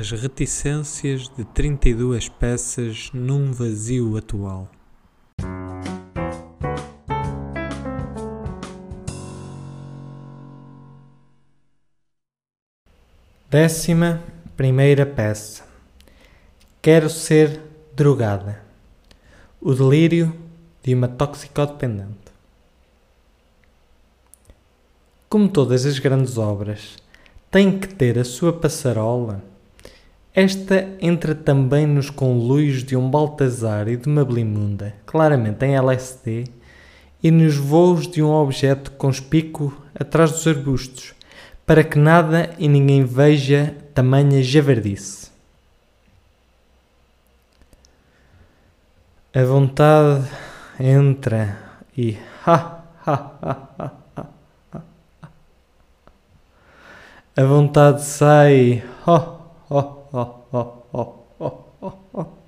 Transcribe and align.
as 0.00 0.10
reticências 0.12 1.28
de 1.28 1.44
32 1.44 2.30
peças 2.30 3.10
num 3.12 3.52
vazio 3.52 4.16
atual. 4.16 4.66
Décima 13.50 14.22
primeira 14.56 15.04
peça. 15.04 15.66
Quero 16.80 17.10
ser 17.10 17.60
drogada. 17.94 18.64
O 19.60 19.74
delírio 19.74 20.34
de 20.82 20.94
uma 20.94 21.08
toxicodependente. 21.08 22.32
Como 25.28 25.46
todas 25.46 25.84
as 25.84 25.98
grandes 25.98 26.38
obras, 26.38 26.96
tem 27.50 27.78
que 27.78 27.94
ter 27.94 28.18
a 28.18 28.24
sua 28.24 28.50
passarola. 28.50 29.50
Esta 30.34 30.88
entra 31.00 31.34
também 31.34 31.86
nos 31.86 32.08
conluios 32.08 32.84
de 32.84 32.96
um 32.96 33.10
Baltazar 33.10 33.88
e 33.88 33.96
de 33.96 34.06
uma 34.06 34.24
Blimunda, 34.24 34.94
claramente 35.04 35.64
em 35.64 35.74
LSD, 35.74 36.44
e 37.22 37.30
nos 37.30 37.56
voos 37.56 38.06
de 38.06 38.22
um 38.22 38.30
objeto 38.30 38.92
conspícuo 38.92 39.76
atrás 39.92 40.30
dos 40.30 40.46
arbustos, 40.46 41.14
para 41.66 41.82
que 41.82 41.98
nada 41.98 42.54
e 42.58 42.68
ninguém 42.68 43.04
veja 43.04 43.74
tamanha 43.92 44.42
javardice. 44.42 45.30
A 49.34 49.44
vontade 49.44 50.28
entra 50.78 51.58
e 51.96 52.16
ha 52.46 52.84
ha 53.06 53.32
ha 53.46 53.70
ha 53.76 54.00
A 57.36 57.44
vontade 57.44 58.02
sai. 58.02 58.84
Oh, 59.06 59.38
oh, 59.70 59.99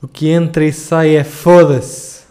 O 0.00 0.06
que 0.06 0.28
entra 0.28 0.64
e 0.64 0.72
sai 0.72 1.16
é 1.16 1.24
foda-se. 1.24 2.22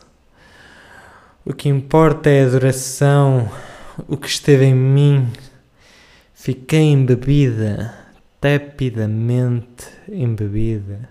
O 1.45 1.53
que 1.53 1.67
importa 1.67 2.29
é 2.29 2.43
a 2.43 2.47
adoração. 2.47 3.51
O 4.07 4.15
que 4.15 4.27
esteve 4.27 4.63
em 4.63 4.73
mim. 4.73 5.27
Fiquei 6.33 6.93
embebida, 6.93 7.93
tepidamente 8.39 9.85
embebida. 10.07 11.09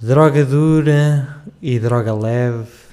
Droga 0.00 0.44
dura 0.44 1.44
e 1.62 1.78
droga 1.78 2.12
leve 2.12 2.90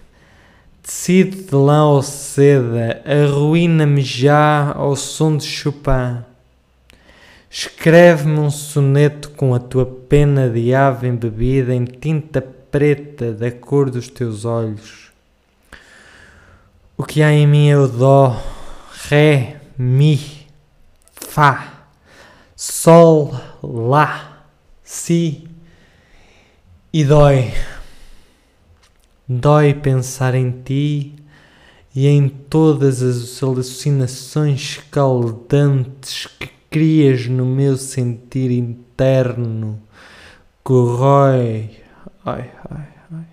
Tecido 0.88 1.36
de 1.36 1.54
lã 1.54 1.84
ou 1.84 2.02
seda, 2.02 3.04
arruína-me 3.06 4.02
já 4.02 4.72
ao 4.72 4.96
som 4.96 5.36
de 5.36 5.46
Chopin. 5.46 6.24
Escreve-me 7.50 8.40
um 8.40 8.52
soneto 8.52 9.30
com 9.32 9.56
a 9.56 9.60
tua 9.60 9.86
pena 9.86 10.50
de 10.50 10.74
ave 10.74 11.08
embebida 11.08 11.74
em 11.74 11.86
tinta 11.86 12.42
preta 12.42 13.32
da 13.32 13.50
cor 13.50 13.90
dos 13.90 14.10
teus 14.10 14.44
olhos. 14.44 15.12
O 16.98 17.04
que 17.04 17.22
há 17.24 17.32
em 17.32 17.48
mim 17.48 17.70
é 17.70 17.78
o 17.78 17.88
dó, 17.88 18.42
ré, 19.08 19.62
mi, 19.78 20.20
fá, 21.14 21.88
sol, 22.56 23.34
lá, 23.64 24.46
si 24.84 25.48
e 26.92 27.06
dói. 27.06 27.54
Dói 29.28 29.74
pensar 29.74 30.36
em 30.36 30.52
ti 30.52 31.16
e 31.96 32.08
em 32.08 32.28
todas 32.28 33.02
as 33.02 33.42
alucinações 33.42 34.80
caldantes 34.92 36.28
que 36.40 36.57
crias 36.78 37.26
no 37.26 37.44
meu 37.44 37.76
sentir 37.76 38.52
interno. 38.52 39.82
Corrói. 40.62 41.72
Ai, 42.24 42.52
ai, 42.70 42.88
ai. 43.12 43.26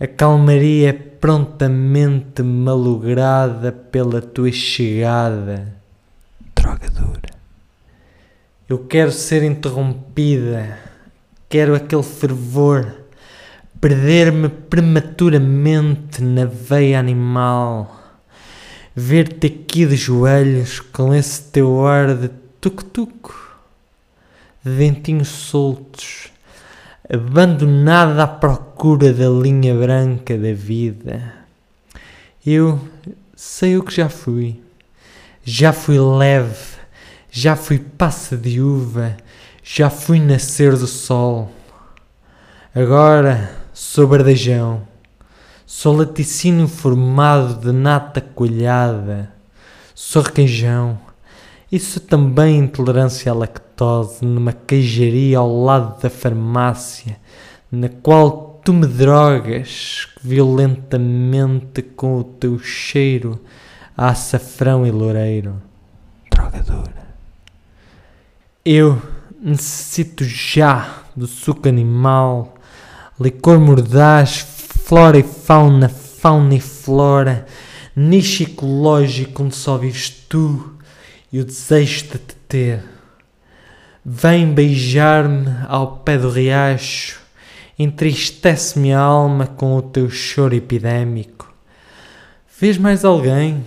A 0.00 0.06
calmaria 0.08 0.88
é 0.88 0.92
prontamente 0.92 2.42
malograda 2.42 3.70
pela 3.70 4.20
tua 4.20 4.50
chegada. 4.50 5.76
Droga 6.56 6.90
dura. 6.90 7.30
Eu 8.68 8.80
quero 8.86 9.12
ser 9.12 9.44
interrompida. 9.44 10.76
Quero 11.48 11.76
aquele 11.76 12.02
fervor 12.02 12.96
perder-me 13.80 14.48
prematuramente 14.48 16.20
na 16.20 16.46
veia 16.46 16.98
animal, 16.98 17.99
ver-te 19.00 19.46
aqui 19.46 19.86
de 19.86 19.96
joelhos 19.96 20.80
com 20.80 21.14
esse 21.14 21.42
teu 21.42 21.86
ar 21.86 22.14
de 22.14 22.28
tuk-tuk, 22.60 23.32
de 24.64 24.76
dentinhos 24.76 25.28
soltos, 25.28 26.28
abandonada 27.12 28.22
à 28.22 28.26
procura 28.26 29.12
da 29.12 29.28
linha 29.28 29.74
branca 29.74 30.36
da 30.36 30.52
vida. 30.52 31.34
Eu 32.44 32.80
sei 33.34 33.76
o 33.76 33.82
que 33.82 33.94
já 33.94 34.08
fui. 34.08 34.60
Já 35.42 35.72
fui 35.72 35.98
leve, 35.98 36.76
já 37.30 37.56
fui 37.56 37.78
passa 37.78 38.36
de 38.36 38.60
uva, 38.60 39.16
já 39.64 39.88
fui 39.88 40.20
nascer 40.20 40.76
do 40.76 40.86
sol. 40.86 41.50
Agora 42.74 43.60
Sou 43.82 44.06
bardejão, 44.06 44.86
sou 45.72 45.96
laticínio 45.96 46.66
formado 46.66 47.54
de 47.60 47.70
nata 47.70 48.20
coalhada, 48.20 49.32
sou 49.94 50.20
requeijão 50.20 50.98
e 51.70 51.78
sou 51.78 52.02
também 52.02 52.58
intolerância 52.58 53.30
à 53.30 53.34
lactose 53.36 54.24
numa 54.24 54.52
queijaria 54.52 55.38
ao 55.38 55.62
lado 55.62 56.02
da 56.02 56.10
farmácia, 56.10 57.16
na 57.70 57.88
qual 57.88 58.60
tu 58.64 58.72
me 58.72 58.84
drogas 58.84 60.08
violentamente 60.20 61.82
com 61.82 62.18
o 62.18 62.24
teu 62.24 62.58
cheiro 62.58 63.40
a 63.96 64.08
açafrão 64.08 64.84
e 64.84 64.90
loureiro. 64.90 65.62
Drogadora. 66.32 67.14
Eu 68.64 69.00
necessito 69.40 70.24
já 70.24 71.04
do 71.14 71.28
suco 71.28 71.68
animal 71.68 72.56
licor 73.20 73.60
mordaz, 73.60 74.59
flora 74.90 75.20
e 75.20 75.22
fauna, 75.22 75.88
fauna 75.88 76.52
e 76.52 76.60
flora, 76.60 77.46
nicho 77.94 78.42
ecológico 78.42 79.44
onde 79.44 79.54
só 79.54 79.78
vives 79.78 80.10
tu 80.28 80.74
e 81.32 81.38
o 81.38 81.44
desejo 81.44 82.08
de 82.08 82.18
te 82.18 82.34
ter. 82.48 82.84
Vem 84.04 84.52
beijar-me 84.52 85.46
ao 85.68 85.98
pé 85.98 86.18
do 86.18 86.28
riacho, 86.28 87.20
entristece-me 87.78 88.92
a 88.92 88.98
alma 88.98 89.46
com 89.46 89.76
o 89.76 89.82
teu 89.82 90.10
choro 90.10 90.56
epidémico. 90.56 91.54
Vês 92.60 92.76
mais 92.76 93.04
alguém? 93.04 93.64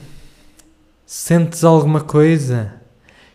Sentes 1.05 1.63
alguma 1.63 2.01
coisa? 2.01 2.73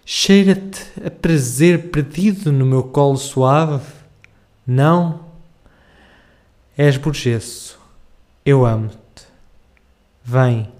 Cheira-te 0.04 0.84
a 1.03 1.10
prazer 1.10 1.88
perdido 1.88 2.53
no 2.53 2.66
meu 2.66 2.82
colo 2.82 3.16
suave? 3.16 3.81
Não? 4.66 5.25
És 6.77 6.98
burgesso. 6.98 7.78
Eu 8.50 8.64
amo-te. 8.64 9.26
Vem 10.25 10.72